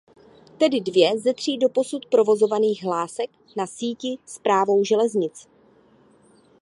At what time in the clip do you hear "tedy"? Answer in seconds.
0.57-0.81